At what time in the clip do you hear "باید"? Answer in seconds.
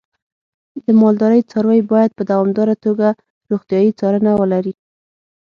1.91-2.11